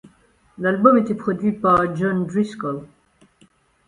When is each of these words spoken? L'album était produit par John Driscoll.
L'album 0.57 0.97
était 0.97 1.13
produit 1.13 1.51
par 1.51 1.95
John 1.95 2.25
Driscoll. 2.25 2.87